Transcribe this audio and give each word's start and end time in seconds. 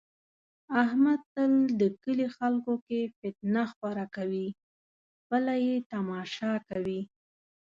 احمد 0.83 1.21
تل 1.33 1.53
د 1.81 1.81
کلي 2.03 2.27
خلکو 2.37 2.73
کې 2.87 2.99
فتنه 3.17 3.63
خوره 3.73 4.05
کوي، 4.15 4.47
خپله 5.23 5.53
یې 5.65 5.75
تماشا 5.93 6.53
کوي. 6.69 7.01